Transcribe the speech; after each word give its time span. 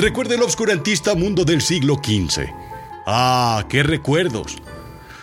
Recuerde 0.00 0.36
el 0.36 0.42
obscurantista 0.42 1.14
mundo 1.14 1.44
del 1.44 1.60
siglo 1.60 1.96
XV. 1.96 2.46
Ah, 3.06 3.66
qué 3.68 3.82
recuerdos. 3.82 4.56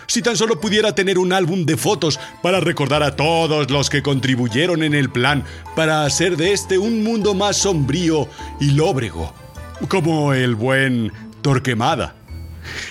Si 0.05 0.21
tan 0.21 0.38
solo 0.38 0.61
pudiera 0.61 0.93
tener 0.93 1.18
un 1.18 1.34
álbum 1.34 1.66
de 1.66 1.78
fotos 1.78 2.20
para 2.43 2.60
recordar 2.60 3.02
a 3.02 3.16
todos 3.16 3.71
los 3.71 3.89
que 3.89 4.04
contribuyeron 4.04 4.84
en 4.84 4.93
el 4.93 5.10
plan 5.10 5.43
para 5.75 6.04
hacer 6.04 6.38
de 6.38 6.54
este 6.54 6.78
un 6.78 7.04
mundo 7.04 7.34
más 7.34 7.57
sombrío 7.57 8.29
y 8.60 8.70
lóbrego, 8.70 9.34
como 9.89 10.34
el 10.34 10.54
buen 10.54 11.12
Torquemada. 11.41 12.16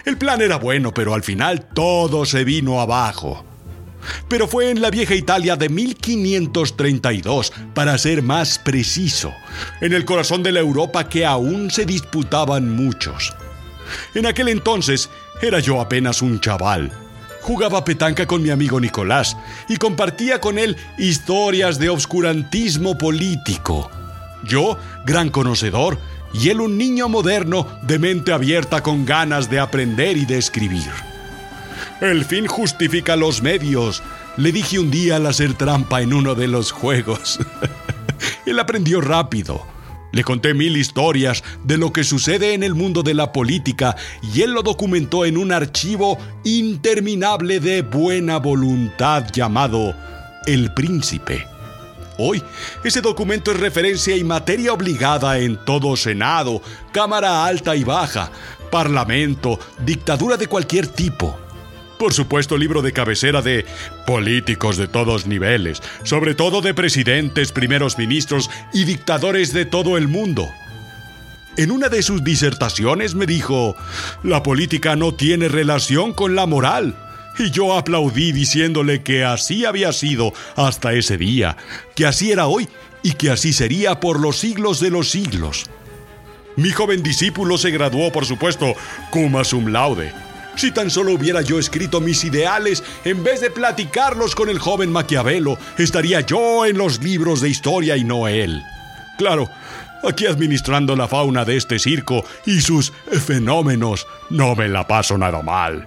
El 0.05 0.19
plan 0.19 0.43
era 0.43 0.57
bueno, 0.57 0.93
pero 0.93 1.15
al 1.15 1.23
final 1.23 1.69
todo 1.73 2.25
se 2.25 2.43
vino 2.43 2.81
abajo. 2.81 3.45
Pero 4.29 4.47
fue 4.47 4.71
en 4.71 4.81
la 4.81 4.91
vieja 4.91 5.15
Italia 5.15 5.57
de 5.57 5.69
1532, 5.69 7.53
para 7.75 7.99
ser 7.99 8.23
más 8.23 8.59
preciso, 8.59 9.33
en 9.81 9.93
el 9.93 10.05
corazón 10.05 10.43
de 10.43 10.53
la 10.53 10.61
Europa 10.61 11.09
que 11.09 11.25
aún 11.25 11.71
se 11.71 11.85
disputaban 11.85 12.75
muchos. 12.75 13.35
En 14.15 14.27
aquel 14.27 14.49
entonces 14.49 15.11
era 15.41 15.61
yo 15.61 15.81
apenas 15.81 16.23
un 16.23 16.41
chaval. 16.41 16.91
Jugaba 17.43 17.85
petanca 17.85 18.27
con 18.27 18.43
mi 18.43 18.51
amigo 18.51 18.81
Nicolás 18.81 19.37
y 19.69 19.77
compartía 19.77 20.41
con 20.41 20.59
él 20.59 20.77
historias 20.99 21.79
de 21.79 21.91
obscurantismo 21.91 22.99
político. 22.99 23.89
Yo, 24.45 24.77
gran 25.05 25.31
conocedor, 25.31 25.99
y 26.33 26.49
él 26.51 26.61
un 26.61 26.77
niño 26.77 27.09
moderno 27.09 27.67
de 27.83 27.99
mente 27.99 28.33
abierta 28.33 28.83
con 28.83 29.07
ganas 29.07 29.49
de 29.49 29.61
aprender 29.61 30.17
y 30.17 30.27
de 30.27 30.39
escribir. 30.39 30.91
El 32.01 32.27
fin 32.27 32.47
justifica 32.47 33.17
los 33.17 33.43
medios, 33.43 34.03
le 34.37 34.53
dije 34.53 34.79
un 34.79 34.91
día 34.91 35.17
al 35.17 35.27
hacer 35.27 35.55
trampa 35.55 36.03
en 36.03 36.13
uno 36.13 36.35
de 36.35 36.47
los 36.47 36.71
juegos. 36.71 37.39
él 38.47 38.59
aprendió 38.59 39.01
rápido. 39.01 39.65
Le 40.13 40.23
conté 40.23 40.53
mil 40.53 40.77
historias 40.77 41.43
de 41.65 41.79
lo 41.79 41.93
que 41.93 42.05
sucede 42.05 42.53
en 42.53 42.63
el 42.63 42.75
mundo 42.75 43.03
de 43.03 43.15
la 43.15 43.33
política 43.33 43.97
y 44.23 44.43
él 44.43 44.53
lo 44.53 44.63
documentó 44.63 45.25
en 45.25 45.39
un 45.39 45.53
archivo 45.53 46.19
interminable 46.45 47.61
de 47.61 47.81
buena 47.83 48.39
voluntad 48.39 49.27
llamado 49.33 49.95
El 50.47 50.73
Príncipe. 50.75 51.47
Hoy, 52.19 52.43
ese 52.85 53.01
documento 53.01 53.53
es 53.53 53.61
referencia 53.61 54.17
y 54.17 54.25
materia 54.25 54.73
obligada 54.73 55.39
en 55.39 55.63
todo 55.65 55.97
Senado, 55.97 56.63
Cámara 56.93 57.45
Alta 57.45 57.75
y 57.75 57.85
Baja, 57.85 58.31
Parlamento, 58.71 59.59
dictadura 59.85 60.37
de 60.37 60.47
cualquier 60.47 60.87
tipo. 60.87 61.46
Por 61.99 62.13
supuesto, 62.13 62.59
libro 62.59 62.83
de 62.83 62.93
cabecera 62.93 63.41
de 63.41 63.65
políticos 64.07 64.77
de 64.77 64.87
todos 64.87 65.27
niveles, 65.27 65.83
sobre 66.03 66.35
todo 66.35 66.61
de 66.61 66.75
presidentes, 66.75 67.53
primeros 67.53 67.97
ministros 67.97 68.51
y 68.73 68.85
dictadores 68.85 69.53
de 69.53 69.65
todo 69.65 69.97
el 69.97 70.09
mundo. 70.09 70.49
En 71.57 71.71
una 71.71 71.89
de 71.89 72.03
sus 72.03 72.23
disertaciones 72.23 73.15
me 73.15 73.25
dijo, 73.25 73.77
la 74.23 74.43
política 74.43 74.95
no 74.95 75.15
tiene 75.15 75.49
relación 75.49 76.13
con 76.13 76.37
la 76.37 76.45
moral. 76.45 76.95
Y 77.39 77.51
yo 77.51 77.77
aplaudí 77.77 78.33
diciéndole 78.33 79.03
que 79.03 79.25
así 79.25 79.65
había 79.65 79.93
sido 79.93 80.33
hasta 80.55 80.93
ese 80.93 81.17
día, 81.17 81.57
que 81.95 82.07
así 82.07 82.31
era 82.31 82.47
hoy 82.47 82.69
y 83.03 83.13
que 83.13 83.31
así 83.31 83.53
sería 83.53 84.01
por 84.01 84.21
los 84.21 84.39
siglos 84.39 84.81
de 84.81 84.91
los 84.91 85.11
siglos. 85.11 85.67
Mi 86.57 86.71
joven 86.71 87.03
discípulo 87.03 87.59
se 87.59 87.71
graduó, 87.71 88.11
por 88.11 88.25
supuesto, 88.25 88.75
cum 89.11 89.43
sum 89.45 89.69
laude. 89.69 90.26
Si 90.57 90.73
tan 90.73 90.91
solo 90.91 91.13
hubiera 91.13 91.43
yo 91.43 91.59
escrito 91.59 92.01
mis 92.01 92.25
ideales 92.25 92.83
en 93.05 93.23
vez 93.23 93.43
de 93.43 93.51
platicarlos 93.51 94.35
con 94.35 94.49
el 94.49 94.59
joven 94.59 94.91
Maquiavelo, 94.91 95.59
estaría 95.77 96.23
yo 96.23 96.65
en 96.65 96.79
los 96.79 97.03
libros 97.03 97.43
de 97.43 97.51
historia 97.51 97.99
y 97.99 98.05
no 98.05 98.27
él. 98.27 98.63
Claro, 99.19 99.51
aquí 100.03 100.27
administrando 100.27 100.97
la 100.97 101.09
fauna 101.09 101.45
de 101.45 101.59
este 101.59 101.79
circo 101.79 102.25
y 102.47 102.63
sus 102.63 102.91
fenómenos, 103.27 104.07
no 104.31 104.55
me 104.55 104.69
la 104.69 104.87
paso 104.87 105.19
nada 105.19 105.43
mal. 105.43 105.87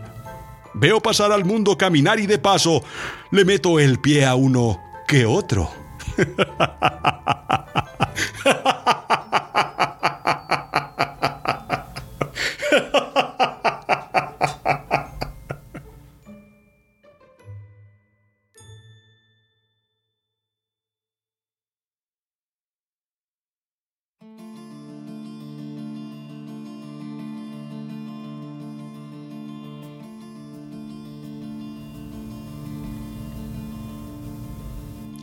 Veo 0.76 1.02
pasar 1.02 1.32
al 1.32 1.46
mundo 1.46 1.76
caminar 1.76 2.20
y 2.20 2.28
de 2.28 2.38
paso 2.38 2.84
le 3.32 3.46
meto 3.46 3.80
el 3.80 4.00
pie 4.00 4.26
a 4.26 4.36
uno 4.36 4.80
que 5.08 5.26
otro. 5.26 5.72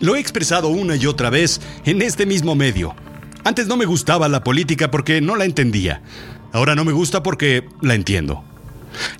Lo 0.06 0.14
he 0.14 0.20
expresado 0.20 0.68
una 0.68 0.94
y 0.94 1.04
otra 1.06 1.30
vez 1.30 1.60
en 1.84 2.00
este 2.00 2.26
mismo 2.26 2.54
medio. 2.54 2.94
Antes 3.42 3.66
no 3.66 3.76
me 3.76 3.86
gustaba 3.86 4.28
la 4.28 4.44
política 4.44 4.88
porque 4.88 5.20
no 5.20 5.34
la 5.34 5.46
entendía. 5.46 6.00
Ahora 6.52 6.76
no 6.76 6.84
me 6.84 6.92
gusta 6.92 7.24
porque 7.24 7.64
la 7.82 7.96
entiendo. 7.96 8.44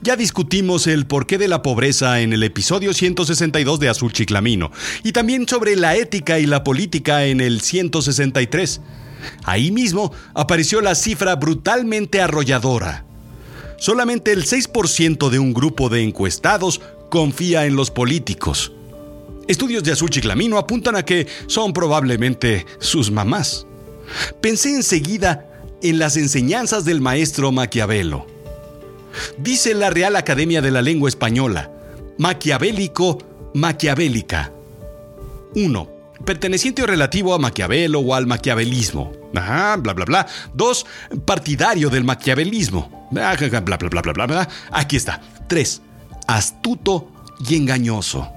Ya 0.01 0.15
discutimos 0.15 0.87
el 0.87 1.09
porqué 1.09 1.39
de 1.39 1.49
la 1.49 1.61
pobreza 1.61 2.21
en 2.21 2.33
el 2.33 2.45
episodio 2.45 2.95
162 2.95 3.81
de 3.81 3.89
Azul 3.89 4.13
Chiclamino 4.13 4.71
y 5.03 5.11
también 5.11 5.49
sobre 5.49 5.75
la 5.75 5.97
ética 5.97 6.39
y 6.39 6.47
la 6.47 6.63
política 6.63 7.25
en 7.25 7.41
el 7.41 7.63
163. 7.63 8.81
Ahí 9.43 9.73
mismo 9.73 10.13
apareció 10.35 10.83
la 10.83 10.95
cifra 10.95 11.35
brutalmente 11.35 12.21
arrolladora. 12.21 13.05
Solamente 13.77 14.31
el 14.31 14.45
6% 14.45 15.31
de 15.31 15.41
un 15.41 15.53
grupo 15.53 15.89
de 15.89 16.05
encuestados 16.05 16.81
confía 17.11 17.67
en 17.67 17.75
los 17.75 17.91
políticos. 17.91 18.71
Estudios 19.49 19.85
de 19.85 19.93
Azul 19.93 20.11
Chiclamino 20.11 20.59
apuntan 20.59 20.97
a 20.97 21.05
que 21.05 21.27
son 21.47 21.73
probablemente 21.73 22.67
sus 22.79 23.11
mamás. 23.11 23.67
Pensé 24.41 24.75
enseguida 24.75 25.49
en 25.83 25.99
las 25.99 26.17
enseñanzas 26.17 26.85
del 26.85 27.01
maestro 27.01 27.53
Maquiavelo. 27.53 28.27
Dice 29.39 29.75
la 29.75 29.91
Real 29.91 30.17
Academia 30.17 30.61
de 30.61 30.71
la 30.71 30.83
Lengua 30.83 31.09
Española, 31.09 31.71
maquiavélico, 32.19 33.19
maquiavélica. 33.55 34.53
1. 35.55 35.91
Perteneciente 36.25 36.83
o 36.83 36.87
relativo 36.87 37.33
a 37.33 37.39
Maquiavelo 37.39 38.01
o 38.01 38.15
al 38.15 38.27
maquiavelismo. 38.27 39.13
Ajá, 39.35 39.77
bla, 39.77 39.93
bla, 39.93 40.05
bla. 40.05 40.27
2. 40.55 40.87
Partidario 41.25 41.89
del 41.89 42.05
maquiavelismo. 42.05 43.09
Bla, 43.11 43.37
bla, 43.37 43.61
bla, 43.61 43.77
bla, 43.77 44.13
bla, 44.13 44.27
bla. 44.27 44.49
Aquí 44.73 44.97
está. 44.97 45.21
3. 45.49 45.83
Astuto 46.27 47.09
y 47.49 47.57
engañoso. 47.57 48.36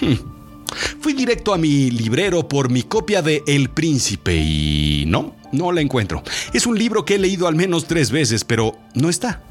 Hmm. 0.00 0.14
Fui 1.00 1.12
directo 1.12 1.52
a 1.52 1.58
mi 1.58 1.90
librero 1.90 2.48
por 2.48 2.70
mi 2.70 2.82
copia 2.82 3.22
de 3.22 3.42
El 3.46 3.70
Príncipe 3.70 4.34
y 4.34 5.04
no, 5.06 5.36
no 5.52 5.72
la 5.72 5.80
encuentro. 5.80 6.22
Es 6.52 6.66
un 6.66 6.78
libro 6.78 7.04
que 7.04 7.14
he 7.14 7.18
leído 7.18 7.46
al 7.46 7.54
menos 7.54 7.86
tres 7.86 8.10
veces, 8.10 8.44
pero 8.44 8.76
no 8.94 9.08
está. 9.08 9.42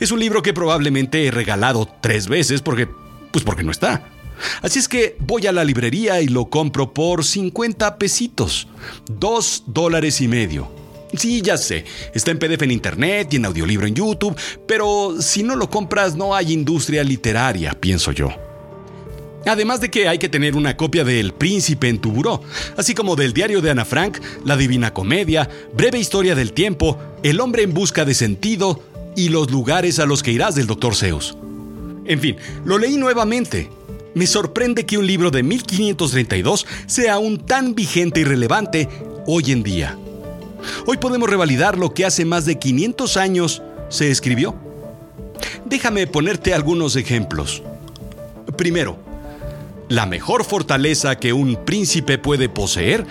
Es 0.00 0.10
un 0.12 0.20
libro 0.20 0.42
que 0.42 0.52
probablemente 0.52 1.26
he 1.26 1.30
regalado 1.30 1.88
tres 2.00 2.28
veces 2.28 2.62
porque, 2.62 2.88
pues 3.30 3.44
porque 3.44 3.62
no 3.62 3.70
está. 3.70 4.08
Así 4.62 4.78
es 4.78 4.88
que 4.88 5.16
voy 5.20 5.46
a 5.46 5.52
la 5.52 5.64
librería 5.64 6.20
y 6.20 6.28
lo 6.28 6.46
compro 6.46 6.92
por 6.92 7.24
50 7.24 7.98
pesitos. 7.98 8.68
Dos 9.06 9.64
dólares 9.66 10.20
y 10.20 10.28
medio. 10.28 10.70
Sí, 11.16 11.42
ya 11.42 11.56
sé, 11.56 11.84
está 12.12 12.32
en 12.32 12.40
PDF 12.40 12.62
en 12.62 12.72
internet 12.72 13.32
y 13.32 13.36
en 13.36 13.44
audiolibro 13.44 13.86
en 13.86 13.94
YouTube, 13.94 14.36
pero 14.66 15.14
si 15.20 15.44
no 15.44 15.54
lo 15.54 15.70
compras 15.70 16.16
no 16.16 16.34
hay 16.34 16.52
industria 16.52 17.04
literaria, 17.04 17.72
pienso 17.72 18.10
yo. 18.10 18.30
Además 19.46 19.80
de 19.80 19.90
que 19.90 20.08
hay 20.08 20.18
que 20.18 20.28
tener 20.28 20.56
una 20.56 20.76
copia 20.76 21.04
de 21.04 21.20
El 21.20 21.32
Príncipe 21.34 21.88
en 21.88 21.98
tu 21.98 22.10
buró, 22.10 22.42
así 22.76 22.94
como 22.94 23.16
del 23.16 23.32
diario 23.32 23.60
de 23.60 23.70
Ana 23.70 23.84
Frank, 23.84 24.18
La 24.44 24.56
Divina 24.56 24.92
Comedia, 24.94 25.48
Breve 25.74 25.98
Historia 25.98 26.34
del 26.34 26.52
Tiempo, 26.52 26.98
El 27.22 27.40
Hombre 27.40 27.62
en 27.62 27.74
Busca 27.74 28.04
de 28.04 28.14
Sentido 28.14 28.82
y 29.16 29.28
Los 29.28 29.50
Lugares 29.50 29.98
a 29.98 30.06
los 30.06 30.22
que 30.22 30.32
irás 30.32 30.54
del 30.54 30.66
Dr. 30.66 30.94
Zeus. 30.94 31.36
En 32.06 32.20
fin, 32.20 32.36
lo 32.64 32.78
leí 32.78 32.96
nuevamente. 32.96 33.70
Me 34.14 34.26
sorprende 34.26 34.86
que 34.86 34.98
un 34.98 35.06
libro 35.06 35.30
de 35.30 35.42
1532 35.42 36.66
sea 36.86 37.14
aún 37.14 37.38
tan 37.38 37.74
vigente 37.74 38.20
y 38.20 38.24
relevante 38.24 38.88
hoy 39.26 39.50
en 39.50 39.62
día. 39.62 39.98
Hoy 40.86 40.98
podemos 40.98 41.28
revalidar 41.28 41.76
lo 41.76 41.92
que 41.92 42.04
hace 42.04 42.24
más 42.24 42.44
de 42.44 42.58
500 42.58 43.16
años 43.16 43.62
se 43.88 44.10
escribió. 44.10 44.54
Déjame 45.66 46.06
ponerte 46.06 46.54
algunos 46.54 46.96
ejemplos. 46.96 47.62
Primero, 48.56 48.98
la 49.88 50.06
mejor 50.06 50.44
fortaleza 50.44 51.16
que 51.16 51.32
un 51.32 51.64
príncipe 51.64 52.18
puede 52.18 52.48
poseer 52.48 53.06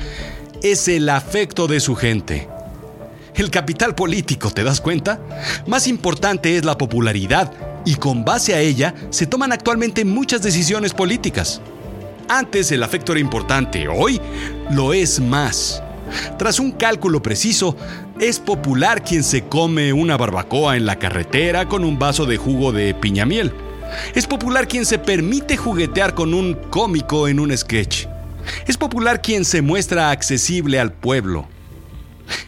es 0.61 0.87
el 0.87 1.09
afecto 1.09 1.67
de 1.67 1.79
su 1.79 1.95
gente. 1.95 2.47
El 3.35 3.49
capital 3.49 3.95
político, 3.95 4.51
¿te 4.51 4.63
das 4.63 4.79
cuenta? 4.79 5.19
Más 5.67 5.87
importante 5.87 6.55
es 6.55 6.65
la 6.65 6.77
popularidad 6.77 7.51
y 7.85 7.95
con 7.95 8.23
base 8.23 8.53
a 8.53 8.59
ella 8.59 8.93
se 9.09 9.25
toman 9.25 9.51
actualmente 9.51 10.05
muchas 10.05 10.41
decisiones 10.41 10.93
políticas. 10.93 11.61
Antes 12.29 12.71
el 12.71 12.83
afecto 12.83 13.11
era 13.11 13.21
importante, 13.21 13.87
hoy 13.87 14.21
lo 14.71 14.93
es 14.93 15.19
más. 15.19 15.83
Tras 16.37 16.59
un 16.59 16.71
cálculo 16.71 17.21
preciso, 17.21 17.75
Es 18.19 18.39
popular 18.39 19.03
quien 19.03 19.23
se 19.23 19.45
come 19.45 19.91
una 19.91 20.17
barbacoa 20.17 20.77
en 20.77 20.85
la 20.85 20.97
carretera 20.97 21.67
con 21.67 21.83
un 21.83 21.97
vaso 21.97 22.27
de 22.27 22.37
jugo 22.37 22.71
de 22.71 22.93
piñamiel. 22.93 23.51
Es 24.15 24.27
popular 24.27 24.67
quien 24.67 24.85
se 24.85 24.99
permite 24.99 25.57
juguetear 25.57 26.13
con 26.13 26.33
un 26.33 26.53
cómico 26.53 27.27
en 27.27 27.39
un 27.39 27.55
sketch. 27.55 28.05
Es 28.67 28.77
popular 28.77 29.21
quien 29.21 29.45
se 29.45 29.61
muestra 29.61 30.11
accesible 30.11 30.79
al 30.79 30.93
pueblo. 30.93 31.47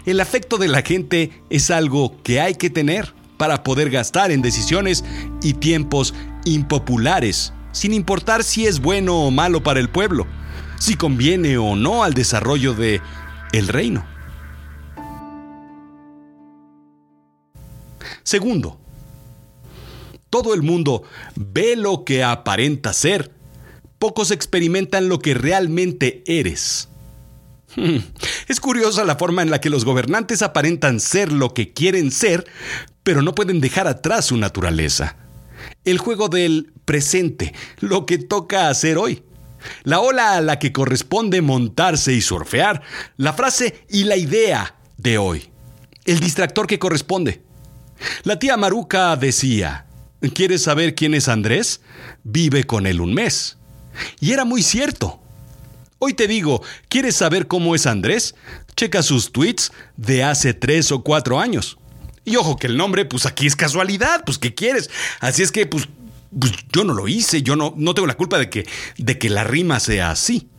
El 0.05 0.19
afecto 0.19 0.57
de 0.57 0.67
la 0.67 0.81
gente 0.81 1.31
es 1.49 1.71
algo 1.71 2.21
que 2.23 2.39
hay 2.39 2.55
que 2.55 2.69
tener 2.69 3.13
para 3.37 3.63
poder 3.63 3.89
gastar 3.89 4.31
en 4.31 4.41
decisiones 4.41 5.03
y 5.41 5.53
tiempos 5.53 6.13
impopulares, 6.45 7.53
sin 7.71 7.93
importar 7.93 8.43
si 8.43 8.65
es 8.65 8.79
bueno 8.79 9.15
o 9.15 9.31
malo 9.31 9.61
para 9.63 9.79
el 9.79 9.89
pueblo, 9.89 10.25
si 10.79 10.95
conviene 10.95 11.57
o 11.57 11.75
no 11.75 12.03
al 12.03 12.13
desarrollo 12.13 12.73
de 12.73 13.01
el 13.51 13.67
reino. 13.67 14.05
Segundo, 18.23 18.79
todo 20.35 20.53
el 20.53 20.63
mundo 20.63 21.03
ve 21.37 21.77
lo 21.77 22.03
que 22.03 22.21
aparenta 22.21 22.91
ser, 22.91 23.31
pocos 23.99 24.31
experimentan 24.31 25.07
lo 25.07 25.19
que 25.19 25.33
realmente 25.33 26.25
eres. 26.27 26.89
Hmm. 27.77 27.99
Es 28.49 28.59
curiosa 28.59 29.05
la 29.05 29.15
forma 29.15 29.43
en 29.43 29.49
la 29.49 29.61
que 29.61 29.69
los 29.69 29.85
gobernantes 29.85 30.41
aparentan 30.41 30.99
ser 30.99 31.31
lo 31.31 31.53
que 31.53 31.71
quieren 31.71 32.11
ser, 32.11 32.45
pero 33.01 33.21
no 33.21 33.33
pueden 33.33 33.61
dejar 33.61 33.87
atrás 33.87 34.25
su 34.25 34.35
naturaleza. 34.35 35.15
El 35.85 35.99
juego 35.99 36.27
del 36.27 36.73
presente, 36.83 37.53
lo 37.79 38.05
que 38.05 38.17
toca 38.17 38.67
hacer 38.67 38.97
hoy. 38.97 39.23
La 39.83 40.01
ola 40.01 40.33
a 40.33 40.41
la 40.41 40.59
que 40.59 40.73
corresponde 40.73 41.41
montarse 41.41 42.11
y 42.11 42.19
surfear, 42.19 42.81
la 43.15 43.31
frase 43.31 43.85
y 43.87 44.03
la 44.03 44.17
idea 44.17 44.75
de 44.97 45.17
hoy. 45.17 45.49
El 46.03 46.19
distractor 46.19 46.67
que 46.67 46.77
corresponde. 46.77 47.41
La 48.23 48.37
tía 48.37 48.57
Maruca 48.57 49.15
decía, 49.15 49.84
¿quieres 50.31 50.63
saber 50.63 50.95
quién 50.95 51.13
es 51.13 51.27
Andrés? 51.27 51.81
Vive 52.23 52.63
con 52.63 52.87
él 52.87 53.01
un 53.01 53.13
mes. 53.13 53.57
Y 54.19 54.31
era 54.31 54.45
muy 54.45 54.63
cierto. 54.63 55.19
Hoy 55.99 56.13
te 56.13 56.27
digo, 56.27 56.61
¿quieres 56.89 57.15
saber 57.15 57.47
cómo 57.47 57.75
es 57.75 57.85
Andrés? 57.85 58.35
Checa 58.75 59.01
sus 59.01 59.31
tweets 59.31 59.71
de 59.97 60.23
hace 60.23 60.53
tres 60.53 60.91
o 60.91 61.03
cuatro 61.03 61.39
años. 61.39 61.77
Y 62.25 62.35
ojo 62.35 62.57
que 62.57 62.67
el 62.67 62.75
nombre, 62.75 63.05
pues 63.05 63.25
aquí 63.25 63.47
es 63.47 63.55
casualidad, 63.55 64.23
pues 64.25 64.37
¿qué 64.37 64.53
quieres? 64.53 64.89
Así 65.19 65.43
es 65.43 65.51
que, 65.51 65.65
pues, 65.67 65.87
pues 66.37 66.51
yo 66.73 66.83
no 66.83 66.93
lo 66.93 67.07
hice, 67.07 67.43
yo 67.43 67.55
no, 67.55 67.73
no 67.77 67.93
tengo 67.93 68.07
la 68.07 68.17
culpa 68.17 68.37
de 68.37 68.49
que, 68.49 68.67
de 68.97 69.17
que 69.17 69.29
la 69.29 69.43
rima 69.43 69.79
sea 69.79 70.11
así. 70.11 70.49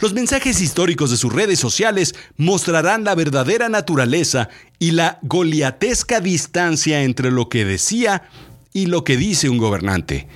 Los 0.00 0.14
mensajes 0.14 0.60
históricos 0.60 1.10
de 1.10 1.16
sus 1.16 1.32
redes 1.32 1.58
sociales 1.58 2.14
mostrarán 2.36 3.04
la 3.04 3.14
verdadera 3.14 3.68
naturaleza 3.68 4.48
y 4.78 4.92
la 4.92 5.18
goliatesca 5.22 6.20
distancia 6.20 7.02
entre 7.02 7.30
lo 7.30 7.48
que 7.48 7.64
decía 7.64 8.28
y 8.76 8.84
lo 8.84 9.04
que 9.04 9.16
dice 9.16 9.48
un 9.48 9.56
gobernante. 9.56 10.28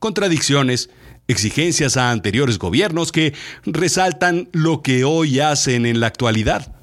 Contradicciones, 0.00 0.90
exigencias 1.28 1.96
a 1.96 2.10
anteriores 2.10 2.58
gobiernos 2.58 3.12
que 3.12 3.34
resaltan 3.64 4.48
lo 4.50 4.82
que 4.82 5.04
hoy 5.04 5.38
hacen 5.38 5.86
en 5.86 6.00
la 6.00 6.08
actualidad. 6.08 6.74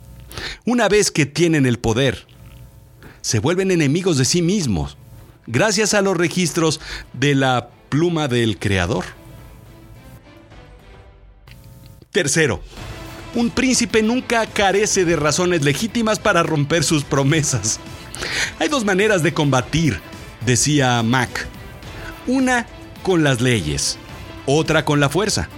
Una 0.65 0.87
vez 0.87 1.11
que 1.11 1.25
tienen 1.25 1.65
el 1.65 1.79
poder, 1.79 2.25
se 3.19 3.39
vuelven 3.39 3.71
enemigos 3.71 4.17
de 4.17 4.23
sí 4.23 4.41
mismos, 4.41 4.97
gracias 5.47 5.93
a 5.93 6.01
los 6.01 6.15
registros 6.15 6.79
de 7.11 7.35
la 7.35 7.71
pluma 7.89 8.29
del 8.29 8.57
Creador. 8.57 9.03
Tercero, 12.11 12.63
un 13.35 13.49
príncipe 13.49 14.01
nunca 14.01 14.45
carece 14.45 15.03
de 15.03 15.17
razones 15.17 15.61
legítimas 15.65 16.19
para 16.19 16.41
romper 16.41 16.85
sus 16.85 17.03
promesas. 17.03 17.81
Hay 18.59 18.69
dos 18.69 18.85
maneras 18.85 19.23
de 19.23 19.33
combatir, 19.33 19.99
decía 20.45 21.01
Mac. 21.03 21.47
Una 22.27 22.67
con 23.03 23.23
las 23.23 23.41
leyes 23.41 23.97
otra 24.45 24.85
con 24.85 24.99
la 24.99 25.09
fuerza. 25.09 25.49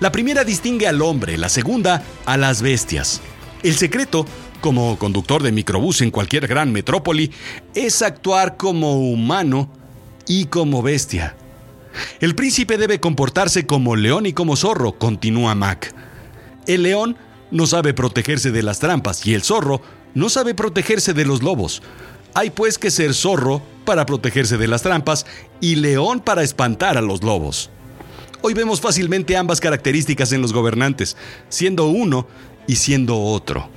La 0.00 0.12
primera 0.12 0.44
distingue 0.44 0.86
al 0.86 1.02
hombre, 1.02 1.36
la 1.38 1.48
segunda 1.48 2.02
a 2.24 2.36
las 2.36 2.62
bestias. 2.62 3.20
El 3.62 3.76
secreto, 3.76 4.26
como 4.60 4.98
conductor 4.98 5.42
de 5.42 5.52
microbús 5.52 6.00
en 6.00 6.10
cualquier 6.10 6.46
gran 6.46 6.72
metrópoli, 6.72 7.30
es 7.74 8.02
actuar 8.02 8.56
como 8.56 8.98
humano 8.98 9.70
y 10.26 10.46
como 10.46 10.82
bestia. 10.82 11.36
El 12.20 12.34
príncipe 12.34 12.76
debe 12.76 13.00
comportarse 13.00 13.66
como 13.66 13.96
león 13.96 14.26
y 14.26 14.32
como 14.32 14.56
zorro, 14.56 14.98
continúa 14.98 15.54
Mac. 15.54 15.94
El 16.66 16.82
león 16.82 17.16
no 17.50 17.66
sabe 17.66 17.94
protegerse 17.94 18.50
de 18.50 18.62
las 18.62 18.80
trampas 18.80 19.26
y 19.26 19.34
el 19.34 19.42
zorro 19.42 19.80
no 20.14 20.28
sabe 20.28 20.54
protegerse 20.54 21.14
de 21.14 21.24
los 21.24 21.42
lobos. 21.42 21.82
Hay 22.34 22.50
pues 22.50 22.78
que 22.78 22.90
ser 22.90 23.14
zorro 23.14 23.62
para 23.86 24.04
protegerse 24.04 24.58
de 24.58 24.68
las 24.68 24.82
trampas 24.82 25.24
y 25.62 25.76
león 25.76 26.20
para 26.20 26.42
espantar 26.42 26.98
a 26.98 27.00
los 27.00 27.22
lobos. 27.22 27.70
Hoy 28.42 28.52
vemos 28.52 28.82
fácilmente 28.82 29.34
ambas 29.38 29.60
características 29.60 30.32
en 30.32 30.42
los 30.42 30.52
gobernantes, 30.52 31.16
siendo 31.48 31.86
uno 31.86 32.26
y 32.66 32.76
siendo 32.76 33.18
otro. 33.18 33.70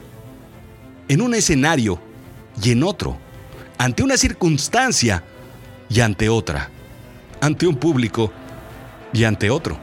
En 1.08 1.22
un 1.22 1.34
escenario 1.34 2.02
y 2.62 2.72
en 2.72 2.84
otro, 2.84 3.18
ante 3.78 4.04
una 4.04 4.18
circunstancia 4.18 5.24
y 5.88 6.02
ante 6.02 6.28
otra, 6.28 6.70
ante 7.40 7.66
un 7.66 7.78
público 7.78 8.34
y 9.14 9.24
ante 9.24 9.50
otro. 9.50 9.78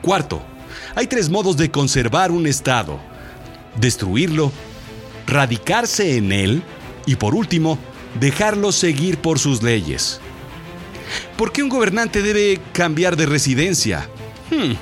Cuarto, 0.00 0.40
hay 0.94 1.06
tres 1.06 1.28
modos 1.28 1.56
de 1.56 1.70
conservar 1.70 2.30
un 2.30 2.46
Estado. 2.46 2.98
Destruirlo, 3.80 4.52
radicarse 5.26 6.16
en 6.16 6.32
él 6.32 6.62
y 7.06 7.16
por 7.16 7.34
último, 7.34 7.78
dejarlo 8.20 8.72
seguir 8.72 9.18
por 9.18 9.38
sus 9.38 9.62
leyes. 9.62 10.20
¿Por 11.36 11.52
qué 11.52 11.62
un 11.62 11.68
gobernante 11.68 12.22
debe 12.22 12.60
cambiar 12.72 13.16
de 13.16 13.26
residencia? 13.26 14.08
Hmm, 14.50 14.74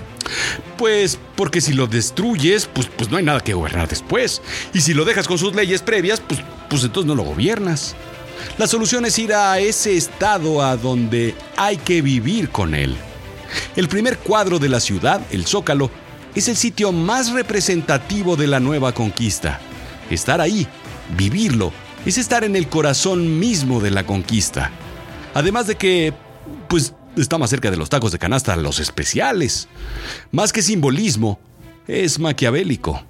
pues 0.77 1.19
porque 1.37 1.61
si 1.61 1.73
lo 1.73 1.87
destruyes, 1.87 2.67
pues, 2.67 2.88
pues 2.88 3.11
no 3.11 3.17
hay 3.17 3.25
nada 3.25 3.41
que 3.41 3.55
gobernar 3.55 3.88
después. 3.88 4.43
Y 4.73 4.81
si 4.81 4.94
lo 4.94 5.05
dejas 5.05 5.29
con 5.29 5.38
sus 5.38 5.55
leyes 5.55 5.83
previas, 5.83 6.21
pues, 6.21 6.41
pues 6.69 6.85
entonces 6.85 7.06
no 7.06 7.15
lo 7.15 7.23
gobiernas. 7.23 7.94
La 8.59 8.67
solución 8.67 9.05
es 9.05 9.19
ir 9.19 9.33
a 9.33 9.59
ese 9.59 9.97
estado 9.97 10.63
a 10.63 10.77
donde 10.77 11.34
hay 11.56 11.77
que 11.77 12.03
vivir 12.03 12.51
con 12.51 12.75
él. 12.75 12.96
El 13.77 13.89
primer 13.89 14.19
cuadro 14.19 14.58
de 14.58 14.69
la 14.69 14.81
ciudad, 14.81 15.20
el 15.31 15.46
Zócalo, 15.46 15.91
es 16.34 16.49
el 16.49 16.56
sitio 16.56 16.93
más 16.93 17.32
representativo 17.32 18.37
de 18.37 18.46
la 18.46 18.60
nueva 18.60 18.93
conquista. 18.93 19.60
Estar 20.10 20.41
ahí, 20.41 20.67
vivirlo, 21.17 21.72
es 22.06 22.19
estar 22.19 22.44
en 22.44 22.56
el 22.56 22.69
corazón 22.69 23.39
mismo 23.39 23.81
de 23.81 23.91
la 23.91 24.06
conquista. 24.06 24.70
Además 25.34 25.67
de 25.67 25.75
que, 25.77 26.15
pues, 26.69 26.94
está 27.17 27.36
más 27.36 27.51
cerca 27.51 27.70
de 27.70 27.77
los 27.77 27.91
tacos 27.91 28.13
de 28.13 28.19
canasta 28.19 28.56
los 28.56 28.79
especiales. 28.79 29.69
Más 30.31 30.53
que 30.53 30.63
simbolismo, 30.63 31.39
es 31.86 32.19
maquiavélico. 32.19 33.03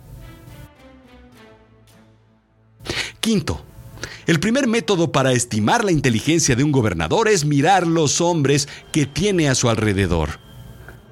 Quinto, 3.20 3.62
el 4.26 4.40
primer 4.40 4.66
método 4.66 5.12
para 5.12 5.32
estimar 5.32 5.84
la 5.84 5.92
inteligencia 5.92 6.56
de 6.56 6.64
un 6.64 6.72
gobernador 6.72 7.28
es 7.28 7.44
mirar 7.44 7.86
los 7.86 8.20
hombres 8.20 8.68
que 8.92 9.06
tiene 9.06 9.48
a 9.48 9.54
su 9.54 9.68
alrededor. 9.68 10.40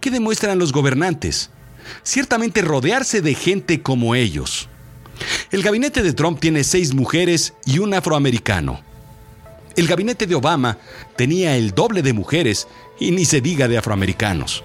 ¿Qué 0.00 0.10
demuestran 0.10 0.58
los 0.58 0.72
gobernantes? 0.72 1.50
Ciertamente 2.02 2.62
rodearse 2.62 3.20
de 3.20 3.34
gente 3.34 3.82
como 3.82 4.14
ellos. 4.14 4.68
El 5.50 5.62
gabinete 5.62 6.02
de 6.02 6.12
Trump 6.12 6.40
tiene 6.40 6.64
seis 6.64 6.94
mujeres 6.94 7.54
y 7.64 7.78
un 7.78 7.94
afroamericano. 7.94 8.80
El 9.76 9.86
gabinete 9.86 10.26
de 10.26 10.34
Obama 10.34 10.78
tenía 11.16 11.56
el 11.56 11.72
doble 11.72 12.02
de 12.02 12.12
mujeres 12.12 12.68
y 13.00 13.10
ni 13.10 13.24
se 13.24 13.40
diga 13.40 13.66
de 13.66 13.78
afroamericanos. 13.78 14.62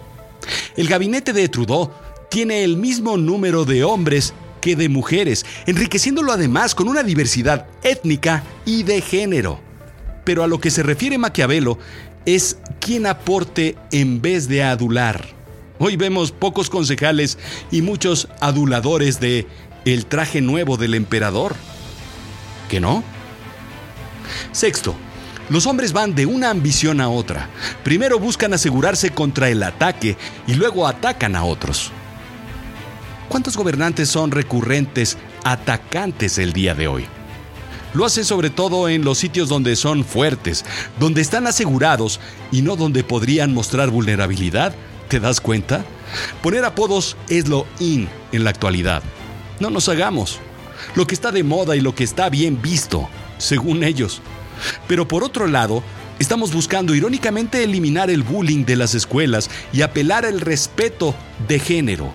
El 0.76 0.88
gabinete 0.88 1.34
de 1.34 1.50
Trudeau 1.50 1.92
tiene 2.30 2.64
el 2.64 2.78
mismo 2.78 3.18
número 3.18 3.66
de 3.66 3.84
hombres 3.84 4.34
que 4.62 4.76
de 4.76 4.90
mujeres, 4.90 5.46
enriqueciéndolo 5.66 6.32
además 6.32 6.76
con 6.76 6.88
una 6.88 7.04
diversidad 7.04 7.68
étnica 7.82 8.44
y 8.66 8.84
de 8.84 9.02
género. 9.02 9.60
Pero 10.26 10.44
a 10.44 10.48
lo 10.48 10.60
que 10.60 10.70
se 10.70 10.84
refiere 10.84 11.18
Maquiavelo 11.18 11.80
es 12.26 12.58
quien 12.80 13.06
aporte 13.06 13.76
en 13.92 14.22
vez 14.22 14.48
de 14.48 14.64
adular. 14.64 15.26
Hoy 15.80 15.96
vemos 15.96 16.32
pocos 16.32 16.70
concejales 16.70 17.38
y 17.72 17.82
muchos 17.82 18.28
aduladores 18.42 19.20
de 19.20 19.48
el 19.86 20.06
traje 20.06 20.42
nuevo 20.42 20.78
del 20.78 20.94
emperador. 20.94 21.56
¿Que 22.70 22.80
no? 22.80 23.04
Sexto, 24.52 24.96
los 25.50 25.66
hombres 25.66 25.94
van 25.94 26.14
de 26.14 26.26
una 26.26 26.52
ambición 26.52 27.02
a 27.02 27.10
otra. 27.10 27.50
Primero 27.84 28.20
buscan 28.20 28.54
asegurarse 28.54 29.10
contra 29.10 29.50
el 29.50 29.64
ataque 29.64 30.18
y 30.48 30.54
luego 30.54 30.88
atacan 30.88 31.36
a 31.36 31.44
otros. 31.44 31.92
¿Cuántos 33.28 33.58
gobernantes 33.58 34.10
son 34.10 34.32
recurrentes 34.32 35.18
atacantes 35.44 36.38
el 36.38 36.54
día 36.54 36.76
de 36.76 36.88
hoy? 36.88 37.06
Lo 37.94 38.06
hacen 38.06 38.26
sobre 38.26 38.52
todo 38.52 38.88
en 38.88 39.04
los 39.04 39.18
sitios 39.18 39.50
donde 39.50 39.76
son 39.76 40.06
fuertes, 40.06 40.64
donde 41.00 41.22
están 41.22 41.48
asegurados 41.48 42.20
y 42.52 42.62
no 42.62 42.76
donde 42.76 43.04
podrían 43.04 43.54
mostrar 43.54 43.90
vulnerabilidad. 43.90 44.76
¿Te 45.08 45.20
das 45.20 45.42
cuenta? 45.42 45.84
Poner 46.44 46.66
apodos 46.66 47.18
es 47.30 47.48
lo 47.48 47.66
in 47.80 48.08
en 48.32 48.44
la 48.44 48.52
actualidad. 48.52 49.02
No 49.60 49.70
nos 49.70 49.90
hagamos. 49.90 50.40
lo 50.96 51.06
que 51.06 51.14
está 51.14 51.32
de 51.32 51.44
moda 51.44 51.76
y 51.76 51.82
lo 51.82 51.94
que 51.94 52.04
está 52.04 52.30
bien 52.30 52.62
visto, 52.62 53.10
según 53.38 53.84
ellos. 53.84 54.22
Pero 54.88 55.08
por 55.08 55.24
otro 55.24 55.48
lado, 55.48 55.84
estamos 56.20 56.54
buscando 56.54 56.96
irónicamente 56.96 57.64
eliminar 57.64 58.10
el 58.10 58.24
bullying 58.24 58.66
de 58.66 58.76
las 58.76 58.96
escuelas 58.96 59.50
y 59.74 59.82
apelar 59.82 60.26
al 60.26 60.42
respeto 60.42 61.16
de 61.48 61.60
género. 61.60 62.12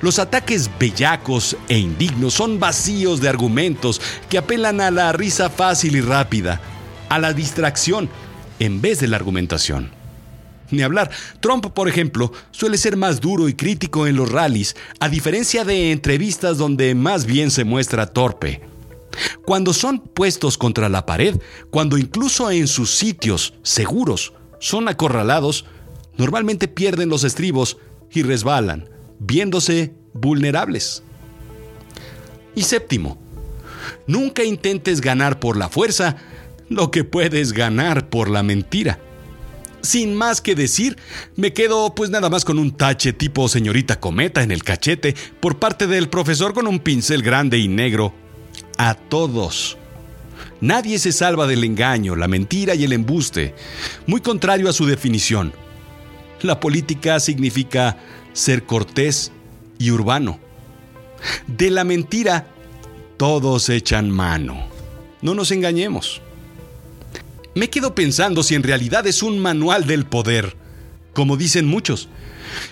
Los 0.00 0.18
ataques 0.18 0.70
bellacos 0.78 1.56
e 1.68 1.78
indignos 1.78 2.34
son 2.34 2.58
vacíos 2.58 3.20
de 3.20 3.28
argumentos 3.28 4.00
que 4.28 4.38
apelan 4.38 4.80
a 4.80 4.90
la 4.90 5.12
risa 5.12 5.50
fácil 5.50 5.96
y 5.96 6.00
rápida, 6.00 6.60
a 7.08 7.18
la 7.18 7.32
distracción, 7.32 8.08
en 8.58 8.80
vez 8.80 9.00
de 9.00 9.08
la 9.08 9.16
argumentación. 9.16 10.01
Ni 10.72 10.82
hablar, 10.82 11.10
Trump, 11.40 11.66
por 11.66 11.88
ejemplo, 11.88 12.32
suele 12.50 12.78
ser 12.78 12.96
más 12.96 13.20
duro 13.20 13.48
y 13.48 13.54
crítico 13.54 14.06
en 14.06 14.16
los 14.16 14.32
rallies, 14.32 14.74
a 15.00 15.08
diferencia 15.08 15.64
de 15.64 15.92
entrevistas 15.92 16.56
donde 16.56 16.94
más 16.94 17.26
bien 17.26 17.50
se 17.50 17.64
muestra 17.64 18.06
torpe. 18.06 18.62
Cuando 19.44 19.74
son 19.74 19.98
puestos 20.00 20.56
contra 20.56 20.88
la 20.88 21.04
pared, 21.04 21.38
cuando 21.70 21.98
incluso 21.98 22.50
en 22.50 22.66
sus 22.66 22.90
sitios 22.96 23.52
seguros 23.62 24.32
son 24.60 24.88
acorralados, 24.88 25.66
normalmente 26.16 26.68
pierden 26.68 27.10
los 27.10 27.22
estribos 27.22 27.76
y 28.10 28.22
resbalan, 28.22 28.88
viéndose 29.18 29.92
vulnerables. 30.14 31.02
Y 32.54 32.62
séptimo, 32.62 33.18
nunca 34.06 34.42
intentes 34.42 35.02
ganar 35.02 35.38
por 35.38 35.58
la 35.58 35.68
fuerza 35.68 36.16
lo 36.70 36.90
que 36.90 37.04
puedes 37.04 37.52
ganar 37.52 38.08
por 38.08 38.30
la 38.30 38.42
mentira. 38.42 38.98
Sin 39.82 40.14
más 40.14 40.40
que 40.40 40.54
decir, 40.54 40.96
me 41.34 41.52
quedo 41.52 41.94
pues 41.94 42.08
nada 42.08 42.30
más 42.30 42.44
con 42.44 42.58
un 42.58 42.70
tache 42.76 43.12
tipo 43.12 43.48
señorita 43.48 43.98
cometa 43.98 44.42
en 44.42 44.52
el 44.52 44.62
cachete 44.62 45.14
por 45.40 45.58
parte 45.58 45.88
del 45.88 46.08
profesor 46.08 46.54
con 46.54 46.68
un 46.68 46.78
pincel 46.78 47.22
grande 47.22 47.58
y 47.58 47.66
negro. 47.66 48.14
A 48.78 48.94
todos. 48.94 49.76
Nadie 50.60 51.00
se 51.00 51.10
salva 51.10 51.48
del 51.48 51.64
engaño, 51.64 52.14
la 52.14 52.28
mentira 52.28 52.76
y 52.76 52.84
el 52.84 52.92
embuste, 52.92 53.54
muy 54.06 54.20
contrario 54.20 54.68
a 54.68 54.72
su 54.72 54.86
definición. 54.86 55.52
La 56.42 56.60
política 56.60 57.18
significa 57.18 57.98
ser 58.32 58.62
cortés 58.62 59.32
y 59.78 59.90
urbano. 59.90 60.38
De 61.48 61.70
la 61.70 61.82
mentira, 61.82 62.46
todos 63.16 63.68
echan 63.68 64.10
mano. 64.10 64.68
No 65.20 65.34
nos 65.34 65.50
engañemos. 65.50 66.22
Me 67.54 67.68
quedo 67.68 67.94
pensando 67.94 68.42
si 68.42 68.54
en 68.54 68.62
realidad 68.62 69.06
es 69.06 69.22
un 69.22 69.38
manual 69.38 69.86
del 69.86 70.06
poder, 70.06 70.56
como 71.12 71.36
dicen 71.36 71.66
muchos. 71.66 72.08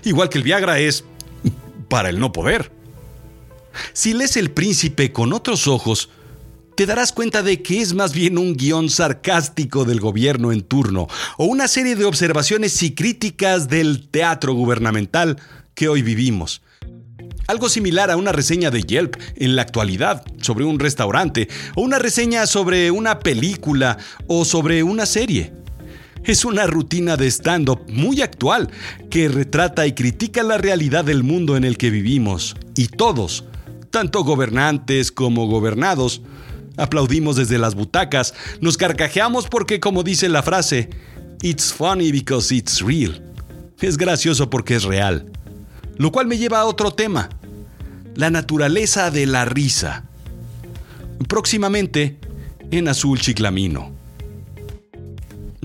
Igual 0.05 0.29
que 0.29 0.39
el 0.39 0.45
Viagra 0.45 0.79
es 0.79 1.05
para 1.89 2.09
el 2.09 2.19
no 2.19 2.33
poder. 2.33 2.73
Si 3.93 4.15
lees 4.15 4.37
El 4.37 4.51
Príncipe 4.51 5.13
con 5.13 5.33
otros 5.33 5.67
ojos, 5.67 6.09
te 6.77 6.87
darás 6.87 7.13
cuenta 7.13 7.43
de 7.43 7.63
que 7.63 7.83
es 7.83 7.93
más 7.93 8.15
bien 8.15 8.39
un 8.39 8.57
guion 8.57 8.89
sarcástico 8.89 9.85
del 9.85 10.01
gobierno 10.01 10.51
en 10.51 10.63
turno 10.63 11.09
o 11.37 11.45
una 11.45 11.69
serie 11.69 11.95
de 11.95 12.07
observaciones 12.07 12.83
y 12.83 12.95
críticas 12.95 13.69
del 13.69 14.09
teatro 14.09 14.55
gubernamental 14.55 15.37
que 15.75 15.89
hoy 15.89 16.01
vivimos. 16.01 16.63
Algo 17.51 17.69
similar 17.69 18.13
a 18.13 18.17
una 18.17 18.31
reseña 18.31 18.71
de 18.71 18.83
Yelp 18.83 19.17
en 19.35 19.57
la 19.57 19.63
actualidad 19.63 20.23
sobre 20.41 20.65
un 20.65 20.79
restaurante 20.79 21.49
o 21.75 21.83
una 21.83 21.99
reseña 21.99 22.47
sobre 22.47 22.93
una 22.93 23.19
película 23.19 23.99
o 24.29 24.45
sobre 24.45 24.85
una 24.85 25.05
serie. 25.05 25.53
Es 26.23 26.45
una 26.45 26.69
rutina 26.69 27.17
de 27.17 27.27
stand-up 27.27 27.81
muy 27.89 28.23
actual 28.23 28.71
que 29.11 29.29
retrata 29.29 29.85
y 29.89 29.95
critica 29.95 30.45
la 30.45 30.59
realidad 30.59 31.05
del 31.05 31.25
mundo 31.25 31.57
en 31.57 31.65
el 31.65 31.77
que 31.77 31.91
vivimos 31.91 32.55
y 32.77 32.87
todos, 32.87 33.43
tanto 33.91 34.23
gobernantes 34.23 35.11
como 35.11 35.49
gobernados, 35.49 36.23
aplaudimos 36.77 37.35
desde 37.35 37.59
las 37.59 37.75
butacas, 37.75 38.33
nos 38.61 38.77
carcajeamos 38.77 39.49
porque 39.49 39.81
como 39.81 40.05
dice 40.05 40.29
la 40.29 40.45
frase, 40.45 40.89
It's 41.43 41.73
funny 41.73 42.13
because 42.13 42.55
it's 42.55 42.81
real. 42.81 43.21
Es 43.81 43.97
gracioso 43.97 44.49
porque 44.49 44.77
es 44.77 44.85
real. 44.85 45.27
Lo 45.97 46.13
cual 46.13 46.29
me 46.29 46.39
lleva 46.39 46.61
a 46.61 46.65
otro 46.65 46.93
tema, 46.93 47.29
la 48.21 48.29
naturaleza 48.29 49.11
de 49.11 49.25
la 49.25 49.47
risa. 49.47 50.05
Próximamente 51.27 52.19
en 52.71 52.87
Azul 52.87 53.19
Chiclamino. 53.19 53.93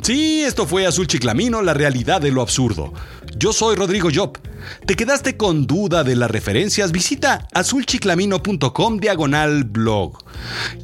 Sí, 0.02 0.42
esto 0.42 0.66
fue 0.66 0.88
Azul 0.88 1.06
Chiclamino, 1.06 1.62
la 1.62 1.74
realidad 1.74 2.22
de 2.22 2.32
lo 2.32 2.42
absurdo. 2.42 2.94
Yo 3.38 3.52
soy 3.52 3.76
Rodrigo 3.76 4.08
Job. 4.14 4.40
¿Te 4.86 4.96
quedaste 4.96 5.36
con 5.36 5.68
duda 5.68 6.06
de 6.06 6.16
las 6.16 6.32
referencias? 6.32 6.94
Visita 6.94 7.46
azulchiclamino.com 7.54 9.00
diagonal 9.00 9.66
blog 9.66 10.18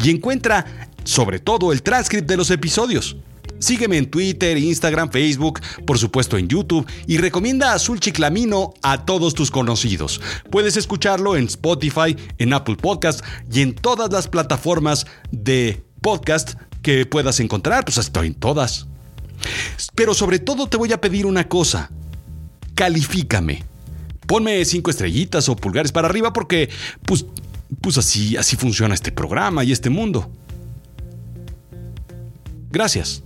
y 0.03 0.09
encuentra 0.09 0.89
sobre 1.05 1.39
todo 1.39 1.71
el 1.71 1.83
transcript 1.83 2.27
de 2.27 2.35
los 2.35 2.51
episodios. 2.51 3.15
Sígueme 3.61 3.97
en 3.97 4.09
Twitter, 4.09 4.57
Instagram, 4.57 5.11
Facebook, 5.11 5.61
por 5.85 5.99
supuesto 5.99 6.37
en 6.37 6.47
YouTube 6.47 6.87
y 7.05 7.19
recomienda 7.19 7.73
Azul 7.73 7.99
Chiclamino 7.99 8.73
a 8.81 9.05
todos 9.05 9.35
tus 9.35 9.51
conocidos. 9.51 10.19
Puedes 10.49 10.77
escucharlo 10.77 11.35
en 11.35 11.45
Spotify, 11.45 12.17
en 12.39 12.53
Apple 12.53 12.75
Podcast 12.75 13.23
y 13.51 13.61
en 13.61 13.75
todas 13.75 14.11
las 14.11 14.27
plataformas 14.27 15.05
de 15.31 15.83
podcast 16.01 16.55
que 16.81 17.05
puedas 17.05 17.39
encontrar, 17.39 17.85
pues 17.85 17.99
estoy 17.99 18.27
en 18.27 18.33
todas. 18.33 18.87
Pero 19.93 20.15
sobre 20.15 20.39
todo 20.39 20.67
te 20.67 20.77
voy 20.77 20.91
a 20.91 20.99
pedir 20.99 21.27
una 21.27 21.47
cosa. 21.47 21.91
Califícame. 22.73 23.63
Ponme 24.25 24.65
cinco 24.65 24.89
estrellitas 24.89 25.47
o 25.49 25.55
pulgares 25.55 25.91
para 25.91 26.07
arriba 26.07 26.33
porque, 26.33 26.69
pues, 27.05 27.27
pues 27.79 27.99
así, 27.99 28.37
así 28.37 28.55
funciona 28.55 28.95
este 28.95 29.11
programa 29.11 29.63
y 29.63 29.71
este 29.71 29.91
mundo. 29.91 30.31
Gracias. 32.71 33.23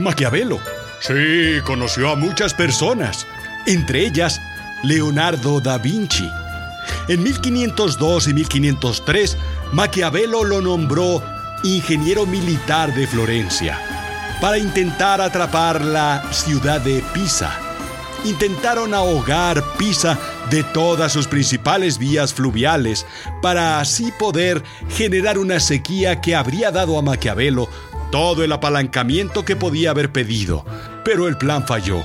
Maquiavelo. 0.00 0.60
Sí, 1.00 1.60
conoció 1.64 2.10
a 2.10 2.16
muchas 2.16 2.54
personas, 2.54 3.26
entre 3.66 4.06
ellas 4.06 4.40
Leonardo 4.82 5.60
da 5.60 5.78
Vinci. 5.78 6.28
En 7.08 7.22
1502 7.22 8.28
y 8.28 8.34
1503, 8.34 9.36
Maquiavelo 9.72 10.44
lo 10.44 10.60
nombró 10.60 11.22
ingeniero 11.62 12.26
militar 12.26 12.94
de 12.94 13.06
Florencia 13.06 13.78
para 14.40 14.58
intentar 14.58 15.20
atrapar 15.20 15.84
la 15.84 16.22
ciudad 16.32 16.80
de 16.80 17.02
Pisa. 17.12 17.52
Intentaron 18.24 18.94
ahogar 18.94 19.62
Pisa 19.76 20.18
de 20.50 20.62
todas 20.62 21.12
sus 21.12 21.26
principales 21.26 21.98
vías 21.98 22.34
fluviales 22.34 23.06
para 23.42 23.80
así 23.80 24.12
poder 24.18 24.62
generar 24.88 25.38
una 25.38 25.60
sequía 25.60 26.20
que 26.20 26.34
habría 26.34 26.70
dado 26.70 26.98
a 26.98 27.02
Maquiavelo 27.02 27.68
todo 28.10 28.44
el 28.44 28.52
apalancamiento 28.52 29.44
que 29.44 29.56
podía 29.56 29.90
haber 29.90 30.12
pedido, 30.12 30.64
pero 31.04 31.28
el 31.28 31.36
plan 31.36 31.66
falló. 31.66 32.04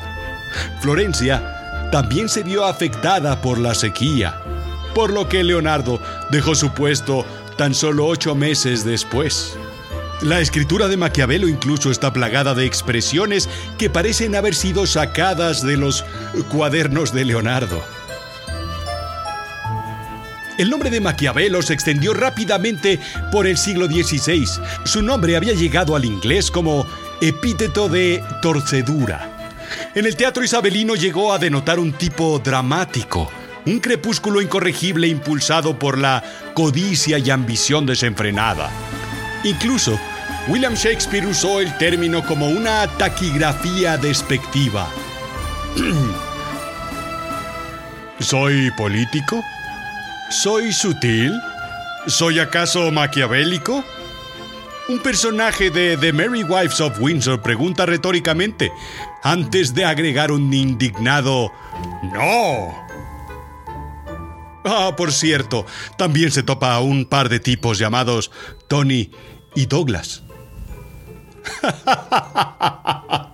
Florencia 0.81 1.89
también 1.91 2.29
se 2.29 2.43
vio 2.43 2.65
afectada 2.65 3.41
por 3.41 3.57
la 3.57 3.75
sequía, 3.75 4.41
por 4.93 5.12
lo 5.12 5.27
que 5.27 5.43
Leonardo 5.43 6.00
dejó 6.31 6.55
su 6.55 6.71
puesto 6.71 7.25
tan 7.57 7.74
solo 7.74 8.05
ocho 8.05 8.35
meses 8.35 8.83
después. 8.83 9.57
La 10.21 10.39
escritura 10.39 10.88
de 10.88 10.97
Maquiavelo 10.97 11.47
incluso 11.47 11.91
está 11.91 12.13
plagada 12.13 12.53
de 12.53 12.65
expresiones 12.65 13.50
que 13.77 13.89
parecen 13.89 14.35
haber 14.35 14.55
sido 14.55 14.88
sacadas 14.88 15.62
de 15.62 15.75
los 15.77 16.05
cuadernos 16.50 17.13
de 17.13 17.25
Leonardo. 17.25 17.83
El 20.57 20.69
nombre 20.69 20.89
de 20.89 21.01
Maquiavelo 21.01 21.62
se 21.62 21.74
extendió 21.74 22.13
rápidamente 22.13 23.00
por 23.31 23.45
el 23.45 23.57
siglo 23.57 23.88
XVI. 23.88 24.45
Su 24.85 25.01
nombre 25.01 25.35
había 25.35 25.53
llegado 25.53 25.95
al 25.95 26.05
inglés 26.05 26.50
como 26.50 26.88
epíteto 27.21 27.89
de 27.89 28.24
torcedura, 28.41 29.31
En 29.95 30.05
el 30.05 30.15
teatro 30.15 30.43
isabelino 30.43 30.95
llegó 30.95 31.33
a 31.33 31.39
denotar 31.39 31.79
un 31.79 31.93
tipo 31.93 32.39
dramático, 32.39 33.31
un 33.65 33.79
crepúsculo 33.79 34.41
incorregible 34.41 35.07
impulsado 35.07 35.79
por 35.79 35.97
la 35.97 36.24
codicia 36.53 37.17
y 37.17 37.29
ambición 37.29 37.85
desenfrenada. 37.85 38.69
Incluso, 39.43 40.00
William 40.47 40.75
Shakespeare 40.75 41.25
usó 41.25 41.62
el 41.62 41.75
término 41.77 42.24
como 42.25 42.47
una 42.47 42.88
taquigrafía 42.97 43.97
despectiva. 43.97 44.88
¿Soy 48.19 48.71
político? 48.71 49.43
¿Soy 50.29 50.74
sutil? 50.74 51.34
¿Soy 52.08 52.39
acaso 52.39 52.91
maquiavélico? 52.91 53.84
Un 54.88 55.00
personaje 55.00 55.70
de 55.72 55.98
The 55.98 56.13
Merry 56.13 56.44
Wives 56.44 56.82
of 56.82 57.00
Windsor 57.00 57.41
pregunta 57.41 57.86
retóricamente, 57.86 58.72
antes 59.24 59.74
de 59.74 59.86
agregar 59.86 60.32
un 60.32 60.53
indignado 60.53 61.51
¡No! 62.13 62.86
Ah, 64.63 64.96
por 64.96 65.12
cierto, 65.12 65.65
también 65.98 66.32
se 66.32 66.41
topa 66.41 66.74
a 66.74 66.79
un 66.79 67.05
par 67.05 67.29
de 67.29 67.39
tipos 67.39 67.77
llamados 67.77 68.32
Tony 68.67 69.12
y 69.53 69.67
Douglas. 69.67 70.24